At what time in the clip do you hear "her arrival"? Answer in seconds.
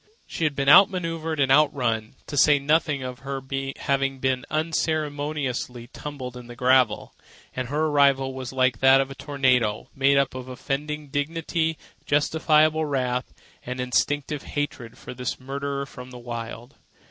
7.67-8.33